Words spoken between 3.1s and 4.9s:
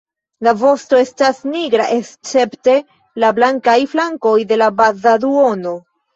la blankaj flankoj de la